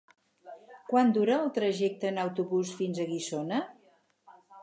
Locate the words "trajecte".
1.57-2.09